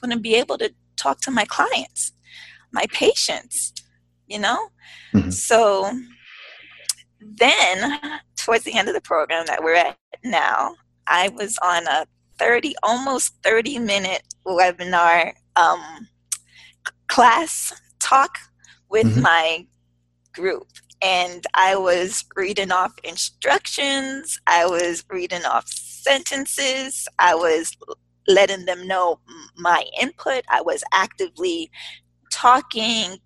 going 0.00 0.10
to 0.10 0.18
be 0.18 0.34
able 0.34 0.58
to 0.58 0.72
talk 0.96 1.20
to 1.20 1.30
my 1.30 1.44
clients 1.44 2.12
my 2.72 2.84
patients 2.92 3.72
you 4.26 4.38
know 4.38 4.68
mm-hmm. 5.14 5.30
so 5.30 5.90
then 7.20 8.00
towards 8.50 8.64
the 8.64 8.74
end 8.74 8.88
of 8.88 8.94
the 8.94 9.00
program 9.00 9.46
that 9.46 9.62
we're 9.62 9.76
at 9.76 9.96
now 10.24 10.74
i 11.06 11.28
was 11.28 11.56
on 11.62 11.86
a 11.86 12.04
30 12.40 12.74
almost 12.82 13.32
30 13.44 13.78
minute 13.78 14.22
webinar 14.44 15.32
um, 15.54 16.08
class 17.06 17.72
talk 18.00 18.38
with 18.88 19.06
mm-hmm. 19.06 19.22
my 19.22 19.66
group 20.32 20.66
and 21.02 21.46
I 21.54 21.76
was 21.76 22.26
reading 22.36 22.70
off 22.70 22.92
instructions, 23.04 24.38
I 24.46 24.66
was 24.66 25.02
reading 25.08 25.46
off 25.46 25.66
sentences, 25.66 27.08
I 27.18 27.34
was 27.34 27.74
letting 28.28 28.66
them 28.66 28.86
know 28.86 29.18
my 29.56 29.86
input, 29.98 30.44
I 30.50 30.60
was 30.60 30.84
actively 30.92 31.70
talking, 32.30 33.16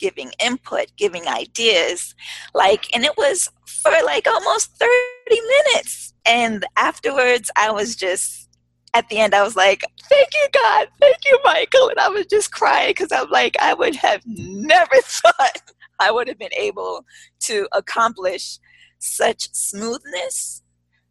giving 0.00 0.32
input, 0.44 0.86
giving 0.96 1.28
ideas. 1.28 2.14
Like, 2.54 2.86
and 2.94 3.04
it 3.04 3.16
was 3.16 3.48
for 3.66 3.92
like 4.04 4.26
almost 4.26 4.76
30 4.76 4.90
minutes. 5.30 6.14
And 6.24 6.64
afterwards, 6.76 7.50
I 7.56 7.70
was 7.70 7.94
just 7.94 8.48
at 8.94 9.08
the 9.08 9.18
end, 9.18 9.34
I 9.34 9.42
was 9.42 9.56
like, 9.56 9.82
thank 10.08 10.28
you, 10.34 10.48
God. 10.52 10.88
Thank 11.00 11.18
you, 11.24 11.38
Michael. 11.44 11.90
And 11.90 12.00
I 12.00 12.08
was 12.08 12.26
just 12.26 12.50
crying 12.52 12.90
because 12.90 13.12
I'm 13.12 13.30
like, 13.30 13.56
I 13.60 13.74
would 13.74 13.94
have 13.96 14.22
never 14.26 14.96
thought 15.04 15.62
I 16.00 16.10
would 16.10 16.28
have 16.28 16.38
been 16.38 16.54
able 16.56 17.04
to 17.40 17.68
accomplish 17.72 18.58
such 18.98 19.52
smoothness, 19.52 20.62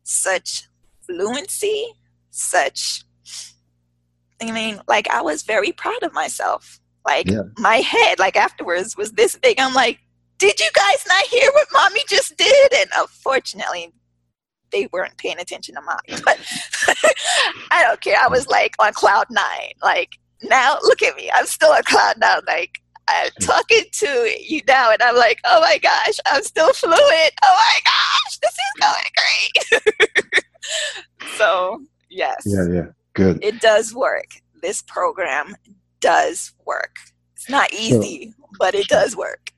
such 0.04 0.64
fluency, 1.06 1.94
such, 2.32 3.04
I 4.42 4.52
mean, 4.52 4.82
like, 4.88 5.10
I 5.10 5.22
was 5.22 5.44
very 5.44 5.72
proud 5.72 6.04
of 6.04 6.14
myself. 6.14 6.80
Like, 7.06 7.30
yeah. 7.30 7.44
my 7.58 7.78
head, 7.78 8.20
like, 8.20 8.36
afterwards 8.36 8.96
was 8.98 9.12
this 9.14 9.36
big. 9.36 9.60
I'm 9.60 9.74
like, 9.74 10.00
did 10.40 10.60
you 10.60 10.70
guys 10.74 11.06
not 11.08 11.24
hear 11.24 11.52
what 11.54 11.68
mommy 11.72 12.02
just 12.08 12.38
did? 12.38 12.74
And 12.74 12.90
uh, 12.98 13.02
unfortunately, 13.02 13.94
they 14.72 14.88
weren't 14.92 15.18
paying 15.18 15.40
attention 15.40 15.76
to 15.76 15.82
mine. 15.82 16.22
But 16.24 16.40
I 17.72 17.84
don't 17.84 18.02
care. 18.02 18.18
I 18.22 18.28
was 18.28 18.48
like 18.48 18.76
on 18.80 18.94
cloud 18.94 19.28
nine. 19.30 19.74
Like 19.84 20.18
now, 20.44 20.78
look 20.82 21.02
at 21.02 21.16
me. 21.16 21.30
I'm 21.34 21.46
still 21.46 21.72
on 21.72 21.84
cloud 21.84 22.16
nine. 22.18 22.42
Like 22.48 22.80
I'm 23.08 23.30
hmm. 23.38 23.46
talking 23.46 23.84
to 23.92 24.36
you 24.40 24.62
now, 24.68 24.92
and 24.92 25.02
I'm 25.02 25.16
like, 25.16 25.40
oh 25.46 25.60
my 25.62 25.78
gosh, 25.78 26.20
I'm 26.26 26.44
still 26.44 26.74
fluent. 26.74 27.34
Oh 27.44 27.64
my 27.74 27.80
gosh, 27.86 28.38
this 28.38 28.54
is 28.54 28.74
going 28.82 29.82
great. 29.82 30.44
so 31.38 31.82
yes. 32.10 32.44
Yeah, 32.46 32.66
yeah, 32.72 32.86
good. 33.14 33.44
It 33.44 33.60
does 33.60 33.94
work. 33.94 34.28
This 34.62 34.82
program 34.82 35.56
does 36.02 36.54
work. 36.66 36.98
It's 37.36 37.50
not 37.50 37.72
easy, 37.74 38.32
so, 38.32 38.48
but 38.60 38.76
it 38.76 38.88
does 38.88 39.16
work. 39.16 39.52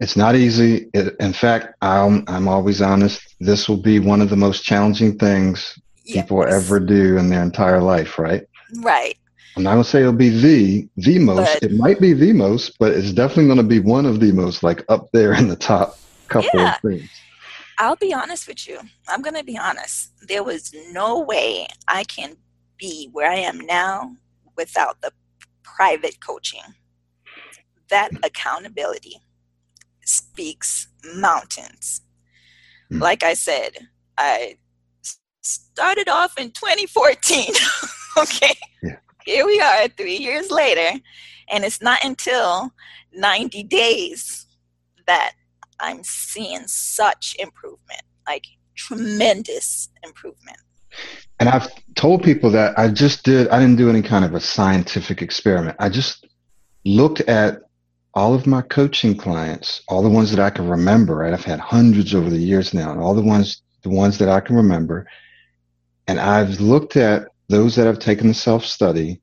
It's 0.00 0.16
not 0.16 0.34
easy. 0.34 0.90
It, 0.92 1.16
in 1.20 1.32
fact, 1.32 1.74
I'm, 1.80 2.24
I'm 2.28 2.48
always 2.48 2.82
honest. 2.82 3.34
This 3.40 3.68
will 3.68 3.76
be 3.76 3.98
one 3.98 4.20
of 4.20 4.30
the 4.30 4.36
most 4.36 4.62
challenging 4.64 5.18
things 5.18 5.78
yes. 6.04 6.24
people 6.24 6.44
ever 6.44 6.80
do 6.80 7.16
in 7.16 7.30
their 7.30 7.42
entire 7.42 7.80
life, 7.80 8.18
right? 8.18 8.46
Right. 8.78 9.16
I'm 9.56 9.62
not 9.62 9.72
going 9.72 9.84
to 9.84 9.88
say 9.88 10.00
it'll 10.00 10.12
be 10.12 10.28
the, 10.28 10.88
the 10.98 11.18
most. 11.18 11.60
But, 11.60 11.70
it 11.70 11.76
might 11.76 11.98
be 11.98 12.12
the 12.12 12.32
most, 12.32 12.78
but 12.78 12.92
it's 12.92 13.12
definitely 13.12 13.46
going 13.46 13.56
to 13.56 13.62
be 13.62 13.80
one 13.80 14.04
of 14.04 14.20
the 14.20 14.32
most, 14.32 14.62
like 14.62 14.84
up 14.90 15.10
there 15.12 15.32
in 15.32 15.48
the 15.48 15.56
top 15.56 15.98
couple 16.28 16.60
yeah. 16.60 16.74
of 16.74 16.80
things. 16.82 17.08
I'll 17.78 17.96
be 17.96 18.12
honest 18.12 18.48
with 18.48 18.68
you. 18.68 18.80
I'm 19.08 19.22
going 19.22 19.36
to 19.36 19.44
be 19.44 19.56
honest. 19.56 20.12
There 20.26 20.42
was 20.42 20.74
no 20.90 21.20
way 21.20 21.66
I 21.88 22.04
can 22.04 22.36
be 22.78 23.08
where 23.12 23.30
I 23.30 23.36
am 23.36 23.58
now 23.60 24.14
without 24.56 25.00
the 25.00 25.12
private 25.76 26.20
coaching. 26.20 26.60
That 27.90 28.10
accountability 28.22 29.20
speaks 30.04 30.88
mountains. 31.14 32.02
Mm. 32.92 33.00
Like 33.00 33.22
I 33.22 33.34
said, 33.34 33.88
I 34.16 34.56
started 35.42 36.08
off 36.08 36.38
in 36.38 36.50
2014. 36.50 37.52
okay. 38.18 38.54
Yeah. 38.82 38.96
Here 39.24 39.44
we 39.44 39.60
are 39.60 39.88
three 39.88 40.16
years 40.16 40.50
later, 40.50 41.00
and 41.48 41.64
it's 41.64 41.82
not 41.82 42.04
until 42.04 42.72
90 43.12 43.64
days 43.64 44.46
that 45.06 45.32
I'm 45.80 46.02
seeing 46.04 46.66
such 46.66 47.36
improvement, 47.38 48.02
like 48.26 48.44
tremendous 48.76 49.88
improvement. 50.04 50.58
And 51.38 51.48
I've 51.48 51.68
told 51.94 52.22
people 52.22 52.50
that 52.50 52.78
I 52.78 52.88
just 52.88 53.24
did, 53.24 53.48
I 53.48 53.60
didn't 53.60 53.76
do 53.76 53.90
any 53.90 54.02
kind 54.02 54.24
of 54.24 54.34
a 54.34 54.40
scientific 54.40 55.20
experiment. 55.22 55.76
I 55.78 55.88
just 55.88 56.26
looked 56.84 57.20
at 57.20 57.60
all 58.14 58.32
of 58.32 58.46
my 58.46 58.62
coaching 58.62 59.14
clients, 59.16 59.82
all 59.88 60.02
the 60.02 60.08
ones 60.08 60.30
that 60.30 60.40
I 60.40 60.48
can 60.48 60.68
remember, 60.68 61.16
right? 61.16 61.34
I've 61.34 61.44
had 61.44 61.60
hundreds 61.60 62.14
over 62.14 62.30
the 62.30 62.38
years 62.38 62.72
now, 62.72 62.90
and 62.90 63.00
all 63.00 63.14
the 63.14 63.22
ones, 63.22 63.60
the 63.82 63.90
ones 63.90 64.16
that 64.18 64.30
I 64.30 64.40
can 64.40 64.56
remember. 64.56 65.06
And 66.06 66.18
I've 66.18 66.60
looked 66.60 66.96
at 66.96 67.28
those 67.48 67.76
that 67.76 67.86
have 67.86 67.98
taken 67.98 68.28
the 68.28 68.34
self 68.34 68.64
study 68.64 69.20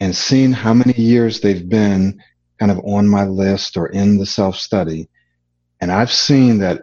and 0.00 0.14
seen 0.14 0.52
how 0.52 0.74
many 0.74 0.92
years 0.92 1.40
they've 1.40 1.68
been 1.68 2.22
kind 2.58 2.70
of 2.70 2.78
on 2.84 3.08
my 3.08 3.24
list 3.24 3.76
or 3.76 3.86
in 3.86 4.18
the 4.18 4.26
self 4.26 4.56
study. 4.56 5.08
And 5.80 5.90
I've 5.90 6.12
seen 6.12 6.58
that 6.58 6.82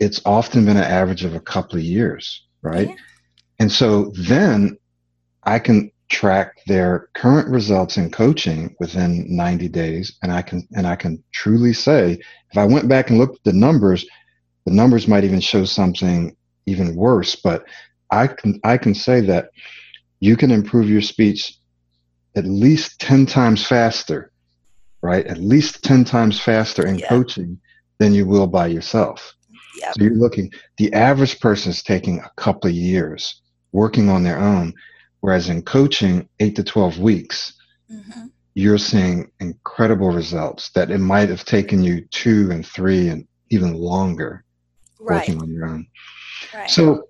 it's 0.00 0.22
often 0.24 0.64
been 0.64 0.76
an 0.76 0.84
average 0.84 1.24
of 1.24 1.34
a 1.34 1.40
couple 1.40 1.78
of 1.78 1.84
years, 1.84 2.46
right? 2.62 2.88
Yeah. 2.88 2.94
And 3.58 3.70
so 3.70 4.12
then 4.16 4.78
I 5.42 5.58
can 5.58 5.90
track 6.08 6.60
their 6.66 7.08
current 7.14 7.48
results 7.48 7.96
in 7.96 8.10
coaching 8.10 8.74
within 8.80 9.24
90 9.28 9.68
days 9.68 10.16
and 10.22 10.32
i 10.32 10.40
can 10.40 10.66
and 10.74 10.86
i 10.86 10.96
can 10.96 11.22
truly 11.32 11.72
say 11.72 12.12
if 12.50 12.58
i 12.58 12.64
went 12.64 12.88
back 12.88 13.10
and 13.10 13.18
looked 13.18 13.36
at 13.36 13.44
the 13.44 13.52
numbers 13.52 14.06
the 14.64 14.72
numbers 14.72 15.06
might 15.06 15.24
even 15.24 15.40
show 15.40 15.64
something 15.64 16.34
even 16.66 16.96
worse 16.96 17.36
but 17.36 17.64
i 18.10 18.26
can 18.26 18.58
i 18.64 18.78
can 18.78 18.94
say 18.94 19.20
that 19.20 19.50
you 20.20 20.36
can 20.36 20.50
improve 20.50 20.88
your 20.88 21.02
speech 21.02 21.58
at 22.36 22.46
least 22.46 22.98
10 23.00 23.26
times 23.26 23.66
faster 23.66 24.32
right 25.02 25.26
at 25.26 25.38
least 25.38 25.84
10 25.84 26.04
times 26.04 26.40
faster 26.40 26.86
in 26.86 26.98
yeah. 26.98 27.08
coaching 27.08 27.60
than 27.98 28.14
you 28.14 28.26
will 28.26 28.46
by 28.46 28.66
yourself 28.66 29.34
yep. 29.78 29.92
so 29.92 30.02
you're 30.02 30.14
looking 30.14 30.50
the 30.78 30.90
average 30.94 31.38
person 31.38 31.70
is 31.70 31.82
taking 31.82 32.18
a 32.20 32.30
couple 32.36 32.70
of 32.70 32.74
years 32.74 33.42
working 33.72 34.08
on 34.08 34.22
their 34.22 34.38
own 34.38 34.74
Whereas 35.20 35.48
in 35.48 35.62
coaching, 35.62 36.28
eight 36.40 36.56
to 36.56 36.64
12 36.64 36.98
weeks, 36.98 37.54
mm-hmm. 37.90 38.26
you're 38.54 38.78
seeing 38.78 39.30
incredible 39.40 40.10
results 40.10 40.70
that 40.70 40.90
it 40.90 40.98
might 40.98 41.28
have 41.28 41.44
taken 41.44 41.82
you 41.82 42.02
two 42.06 42.50
and 42.50 42.64
three 42.64 43.08
and 43.08 43.26
even 43.50 43.74
longer 43.74 44.44
right. 45.00 45.16
working 45.16 45.42
on 45.42 45.50
your 45.50 45.66
own. 45.66 45.86
Right. 46.54 46.70
So 46.70 47.08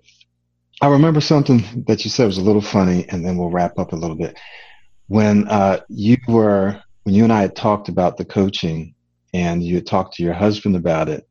I 0.81 0.87
remember 0.87 1.21
something 1.21 1.83
that 1.87 2.03
you 2.03 2.09
said 2.09 2.25
was 2.25 2.37
a 2.37 2.43
little 2.43 2.61
funny, 2.61 3.07
and 3.09 3.23
then 3.23 3.37
we'll 3.37 3.51
wrap 3.51 3.77
up 3.77 3.93
a 3.93 3.97
little 3.97 4.15
bit. 4.15 4.39
When 5.07 5.47
uh, 5.47 5.81
you 5.89 6.17
were, 6.27 6.81
when 7.03 7.13
you 7.13 7.23
and 7.23 7.33
I 7.33 7.41
had 7.41 7.55
talked 7.55 7.89
about 7.89 8.17
the 8.17 8.25
coaching, 8.25 8.95
and 9.33 9.61
you 9.61 9.75
had 9.75 9.85
talked 9.85 10.15
to 10.15 10.23
your 10.23 10.33
husband 10.33 10.75
about 10.75 11.09
it, 11.09 11.27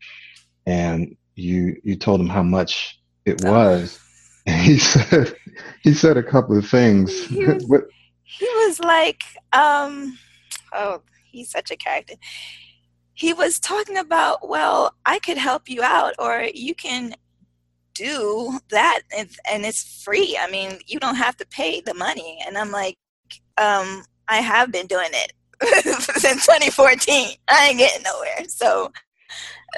and 0.67 1.17
you 1.35 1.77
you 1.83 1.97
told 1.97 2.21
him 2.21 2.29
how 2.29 2.43
much 2.43 3.01
it 3.25 3.45
oh. 3.45 3.53
was 3.53 3.99
he 4.63 4.79
said 4.79 5.35
he 5.83 5.93
said 5.93 6.17
a 6.17 6.23
couple 6.23 6.57
of 6.57 6.67
things. 6.67 7.27
He 7.27 7.45
was, 7.45 7.65
he 8.25 8.47
was 8.47 8.81
like, 8.81 9.23
um, 9.53 10.19
oh, 10.73 11.03
he's 11.25 11.51
such 11.51 11.71
a 11.71 11.77
character. 11.77 12.15
He 13.15 13.33
was 13.33 13.59
talking 13.59 13.99
about, 13.99 14.49
well, 14.49 14.95
I 15.05 15.19
could 15.19 15.39
help 15.39 15.69
you 15.69 15.83
out, 15.83 16.15
or 16.19 16.47
you 16.55 16.75
can 16.75 17.15
do 17.99 18.59
that 18.71 19.01
and, 19.17 19.29
and 19.51 19.67
it's 19.67 20.03
free 20.05 20.39
i 20.41 20.49
mean 20.49 20.79
you 20.87 21.01
don't 21.01 21.17
have 21.17 21.37
to 21.37 21.45
pay 21.49 21.81
the 21.81 21.95
money 21.95 22.39
and 22.47 22.57
i'm 22.57 22.71
like 22.71 22.97
um, 23.57 24.05
i 24.29 24.37
have 24.37 24.71
been 24.71 24.87
doing 24.87 25.11
it 25.11 25.33
since 26.21 26.47
2014 26.47 27.31
i 27.49 27.69
ain't 27.69 27.79
getting 27.79 28.05
nowhere 28.05 28.45
so 28.47 28.93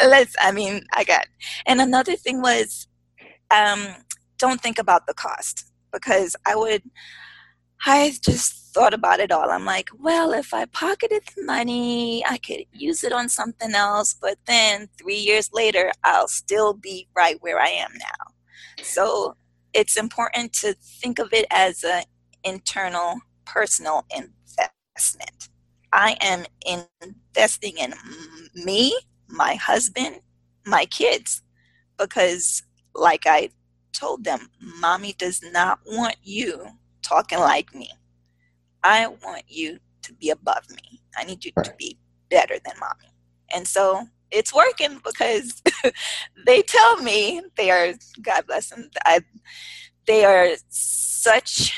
let's 0.04 0.36
i 0.38 0.52
mean 0.52 0.84
i 0.92 1.02
got 1.02 1.24
and 1.64 1.80
another 1.80 2.14
thing 2.14 2.42
was 2.42 2.86
um, 3.50 3.86
don't 4.40 4.61
think 4.61 4.78
about 4.78 5.06
the 5.06 5.14
cost 5.14 5.66
because 5.92 6.37
i 6.47 6.54
would 6.56 6.82
i 7.87 8.12
just 8.23 8.54
thought 8.73 8.94
about 8.94 9.18
it 9.18 9.32
all. 9.32 9.50
I'm 9.50 9.64
like 9.64 9.88
well 9.99 10.32
if 10.32 10.54
i 10.54 10.64
pocketed 10.66 11.23
the 11.37 11.44
money 11.44 12.25
i 12.26 12.38
could 12.38 12.64
use 12.73 13.02
it 13.04 13.12
on 13.12 13.28
something 13.28 13.75
else 13.75 14.14
but 14.14 14.38
then 14.47 14.88
three 14.99 15.18
years 15.18 15.50
later 15.52 15.90
i'll 16.04 16.28
still 16.28 16.73
be 16.75 17.09
right 17.16 17.37
where 17.42 17.61
i 17.61 17.68
am 17.68 17.92
now. 17.99 18.85
So 18.85 19.37
it's 19.75 19.97
important 19.97 20.52
to 20.54 20.75
think 20.75 21.18
of 21.18 21.32
it 21.32 21.47
as 21.50 21.85
an 21.85 22.04
internal 22.44 23.20
personal 23.44 24.06
investment. 24.14 25.49
I 25.92 26.16
am 26.20 26.44
investing 27.02 27.76
in 27.78 27.94
me 28.54 28.97
my 29.28 29.54
husband, 29.54 30.20
my 30.66 30.85
kids, 30.87 31.42
because, 31.99 32.62
like 32.94 33.23
I 33.26 33.50
told 33.92 34.25
them, 34.25 34.50
mommy 34.61 35.14
does 35.14 35.42
not 35.52 35.80
want 35.87 36.16
you 36.23 36.66
talking 37.02 37.38
like 37.38 37.75
me. 37.75 37.90
I 38.82 39.06
want 39.06 39.44
you 39.49 39.78
to 40.02 40.14
be 40.14 40.30
above 40.30 40.68
me. 40.70 41.00
I 41.16 41.25
need 41.25 41.44
you 41.44 41.52
right. 41.56 41.66
to 41.66 41.75
be 41.76 41.99
better 42.30 42.56
than 42.64 42.75
mommy. 42.78 43.12
And 43.54 43.66
so 43.66 44.06
it's 44.30 44.54
working 44.54 45.00
because 45.04 45.62
they 46.47 46.62
tell 46.62 46.97
me 46.99 47.42
they 47.56 47.70
are, 47.70 47.94
God 48.23 48.47
bless 48.47 48.70
them, 48.70 48.90
I, 49.04 49.20
they 50.06 50.25
are 50.25 50.49
such 50.68 51.73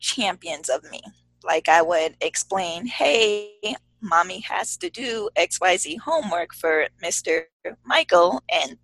champions 0.00 0.68
of 0.68 0.82
me. 0.90 1.00
Like 1.42 1.68
I 1.68 1.82
would 1.82 2.16
explain, 2.20 2.86
hey, 2.86 3.52
mommy 4.00 4.40
has 4.40 4.76
to 4.78 4.90
do 4.90 5.28
XYZ 5.36 5.98
homework 6.00 6.54
for 6.54 6.86
Mr. 7.02 7.44
Michael. 7.84 8.42
And 8.50 8.78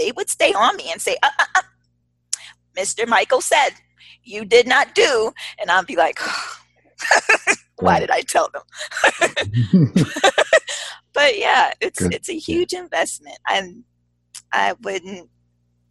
they 0.00 0.12
would 0.12 0.30
stay 0.30 0.52
on 0.52 0.76
me 0.76 0.90
and 0.90 1.00
say, 1.00 1.16
uh, 1.22 1.28
uh, 1.38 1.44
uh, 1.56 1.62
Mr. 2.76 3.06
Michael 3.06 3.42
said, 3.42 3.70
you 4.24 4.44
did 4.44 4.66
not 4.66 4.94
do. 4.94 5.32
And 5.58 5.70
I'd 5.70 5.86
be 5.86 5.96
like, 5.96 6.18
why 7.78 8.00
did 8.00 8.10
I 8.10 8.22
tell 8.22 8.48
them? 8.52 8.62
but 11.12 11.38
yeah, 11.38 11.72
it's 11.80 12.00
Good. 12.00 12.14
it's 12.14 12.30
a 12.30 12.38
huge 12.38 12.72
investment. 12.72 13.38
And 13.48 13.84
I 14.52 14.74
wouldn't 14.82 15.28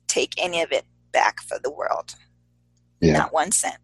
take 0.08 0.34
any 0.38 0.62
of 0.62 0.72
it 0.72 0.86
back 1.12 1.42
for 1.42 1.60
the 1.64 1.72
world. 1.72 2.16
Yeah. 3.02 3.14
Not 3.14 3.34
one 3.34 3.52
cent. 3.52 3.78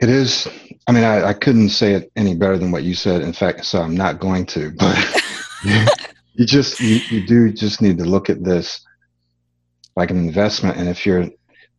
It 0.00 0.08
is. 0.08 0.48
I 0.86 0.92
mean, 0.92 1.04
I, 1.04 1.28
I 1.28 1.34
couldn't 1.34 1.70
say 1.70 1.94
it 1.94 2.10
any 2.16 2.34
better 2.34 2.56
than 2.56 2.70
what 2.70 2.84
you 2.84 2.94
said. 2.94 3.20
In 3.20 3.32
fact, 3.32 3.66
so 3.66 3.82
I'm 3.82 3.96
not 3.96 4.20
going 4.20 4.46
to. 4.46 4.70
But 4.70 5.22
you 6.34 6.46
just 6.46 6.80
you, 6.80 7.00
you 7.10 7.26
do 7.26 7.52
just 7.52 7.82
need 7.82 7.98
to 7.98 8.04
look 8.04 8.30
at 8.30 8.44
this 8.44 8.80
like 9.98 10.10
an 10.10 10.16
investment. 10.16 10.78
And 10.78 10.88
if 10.88 11.04
you're 11.04 11.28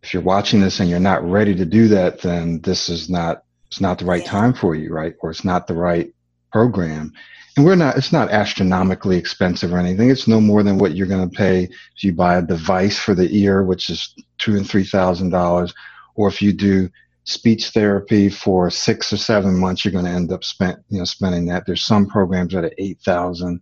if 0.03 0.13
you're 0.13 0.23
watching 0.23 0.61
this 0.61 0.79
and 0.79 0.89
you're 0.89 0.99
not 0.99 1.23
ready 1.23 1.55
to 1.55 1.65
do 1.65 1.87
that, 1.87 2.21
then 2.21 2.59
this 2.61 2.89
is 2.89 3.09
not 3.09 3.43
it's 3.67 3.81
not 3.81 3.97
the 3.97 4.05
right 4.05 4.23
yeah. 4.23 4.31
time 4.31 4.53
for 4.53 4.75
you, 4.75 4.93
right? 4.93 5.15
Or 5.21 5.31
it's 5.31 5.45
not 5.45 5.67
the 5.67 5.73
right 5.73 6.13
program. 6.51 7.13
And 7.55 7.65
we're 7.65 7.75
not 7.75 7.97
it's 7.97 8.11
not 8.11 8.29
astronomically 8.29 9.17
expensive 9.17 9.73
or 9.73 9.77
anything. 9.77 10.09
It's 10.09 10.27
no 10.27 10.41
more 10.41 10.63
than 10.63 10.77
what 10.77 10.95
you're 10.95 11.07
going 11.07 11.29
to 11.29 11.35
pay 11.35 11.63
if 11.63 12.03
you 12.03 12.13
buy 12.13 12.37
a 12.37 12.41
device 12.41 12.99
for 12.99 13.15
the 13.15 13.29
ear, 13.35 13.63
which 13.63 13.89
is 13.89 14.13
two 14.37 14.57
and 14.57 14.69
three 14.69 14.83
thousand 14.85 15.29
dollars, 15.29 15.73
or 16.15 16.27
if 16.27 16.41
you 16.41 16.51
do 16.51 16.89
speech 17.23 17.69
therapy 17.69 18.27
for 18.27 18.69
six 18.69 19.13
or 19.13 19.17
seven 19.17 19.57
months, 19.57 19.85
you're 19.85 19.91
going 19.91 20.05
to 20.05 20.11
end 20.11 20.31
up 20.31 20.43
spent, 20.43 20.79
you 20.89 20.97
know, 20.97 21.05
spending 21.05 21.45
that. 21.45 21.63
There's 21.65 21.85
some 21.85 22.07
programs 22.07 22.53
that 22.53 22.65
are 22.65 22.73
8,000 22.79 23.61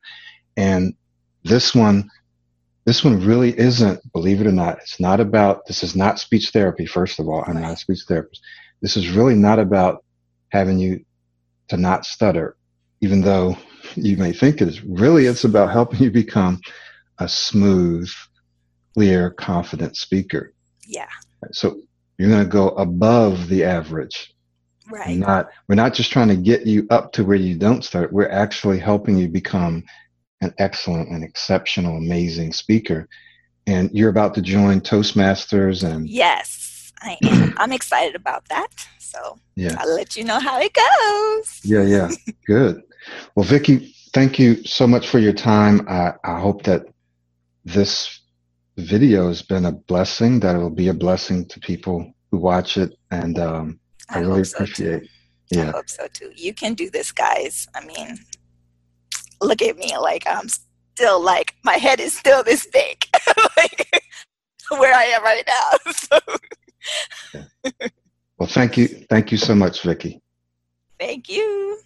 and 0.56 0.94
this 1.44 1.76
one, 1.76 2.10
this 2.88 3.04
one 3.04 3.19
really 3.19 3.58
isn't, 3.60 4.00
believe 4.13 4.39
it 4.39 4.47
or 4.47 4.52
not, 4.54 4.78
it's 4.78 4.97
not 4.97 5.19
about, 5.19 5.65
this 5.65 5.84
is 5.84 5.93
not 5.93 6.19
speech 6.19 6.52
therapy. 6.52 6.86
First 6.86 7.19
of 7.19 7.28
all, 7.28 7.43
I'm 7.45 7.62
not 7.62 7.73
a 7.73 7.76
speech 7.76 8.06
therapist. 8.08 8.41
This 8.82 8.95
is 8.95 9.10
really 9.10 9.36
not 9.36 9.60
about 9.60 10.06
having 10.54 10.80
you 10.80 11.04
to 11.67 11.76
not 11.76 12.06
stutter, 12.06 12.56
even 13.02 13.19
though 13.19 13.58
you 13.95 14.15
may 14.15 14.32
think 14.32 14.62
it 14.62 14.69
is. 14.69 14.82
Really, 14.86 15.26
it's 15.26 15.43
about 15.43 15.69
helping 15.69 16.00
you 16.00 16.10
become 16.10 16.62
a 17.17 17.28
smooth, 17.28 18.10
clear, 18.93 19.32
confident 19.32 19.97
speaker. 19.97 20.54
Yeah. 20.88 21.10
So 21.52 21.82
you're 22.17 22.30
going 22.30 22.45
to 22.45 22.50
go 22.50 22.69
above 22.69 23.50
the 23.50 23.65
average. 23.65 24.34
Right. 24.89 25.17
Not 25.17 25.50
we're 25.67 25.76
not 25.76 25.93
just 25.93 26.13
trying 26.13 26.30
to 26.30 26.38
get 26.38 26.65
you 26.65 26.88
up 26.89 27.12
to 27.13 27.26
where 27.26 27.36
you 27.36 27.58
don't 27.58 27.84
start. 27.84 28.13
We're 28.13 28.30
actually 28.30 28.80
helping 28.80 29.17
you 29.17 29.28
become 29.28 29.84
an 30.41 30.54
excellent 30.58 31.10
and 31.10 31.23
exceptional, 31.23 31.97
amazing 31.97 32.54
speaker. 32.54 33.08
And 33.65 33.91
you're 33.91 34.10
about 34.10 34.34
to 34.36 34.41
join 34.41 34.82
Toastmasters 34.82 35.84
and 35.84 36.08
Yes, 36.08 36.93
I 37.02 37.17
am. 37.23 37.54
I'm 37.58 37.73
excited 37.73 38.15
about 38.15 38.47
that. 38.50 38.67
So 39.00 39.39
yeah. 39.56 39.76
I'll 39.80 39.93
let 39.93 40.15
you 40.15 40.23
know 40.23 40.39
how 40.39 40.60
it 40.62 40.73
goes. 40.73 41.62
Yeah, 41.63 41.84
yeah. 41.84 42.10
Good. 42.45 42.84
Well, 43.36 43.45
Vicki, 43.45 43.95
thank 44.13 44.39
you 44.39 44.63
so 44.63 44.88
much 44.88 45.08
for 45.08 45.19
your 45.19 45.34
time. 45.34 45.88
I, 45.88 46.13
I 46.23 46.39
hope 46.39 46.63
that 46.63 46.86
this 47.65 48.21
video 48.78 49.28
has 49.28 49.41
been 49.41 49.65
a 49.65 49.71
blessing, 49.71 50.39
that 50.41 50.56
it 50.56 50.60
will 50.60 50.69
be 50.69 50.89
a 50.89 50.93
blessing 50.93 51.45
to 51.47 51.60
people 51.60 52.13
who 52.32 52.38
watch 52.38 52.78
it. 52.78 52.97
And 53.12 53.39
um, 53.39 53.80
I, 54.10 54.19
I 54.19 54.21
really 54.21 54.41
appreciate 54.41 55.04
it. 55.04 55.10
Yeah. 55.50 55.69
I 55.69 55.71
hope 55.71 55.89
so 55.89 56.08
too. 56.12 56.32
You 56.36 56.54
can 56.54 56.73
do 56.73 56.89
this, 56.89 57.12
guys. 57.12 57.67
I 57.73 57.86
mean, 57.86 58.19
look 59.41 59.62
at 59.62 59.78
me. 59.78 59.97
Like, 59.97 60.23
I'm 60.28 60.47
still 60.95 61.21
like, 61.21 61.56
my 61.63 61.73
head 61.73 62.00
is 62.00 62.17
still 62.17 62.43
this 62.43 62.67
big, 62.67 63.06
like 63.58 63.89
where 64.69 64.93
I 64.93 65.04
am 65.06 65.23
right 65.23 65.43
now. 65.47 65.91
So. 65.93 66.19
yeah. 67.34 67.71
Well, 68.38 68.47
thank 68.47 68.78
you. 68.78 68.88
Thank 69.10 69.32
you 69.32 69.38
so 69.38 69.56
much, 69.56 69.82
Vicki. 69.82 70.21
Thank 71.00 71.28
you. 71.28 71.80